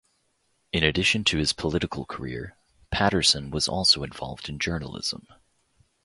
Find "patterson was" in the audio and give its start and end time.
2.89-3.67